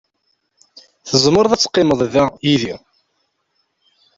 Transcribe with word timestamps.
Tzemreḍ 1.09 1.51
ad 1.53 1.59
teqqimeḍ 1.61 2.01
da 2.13 2.25
yid-i. 2.47 2.73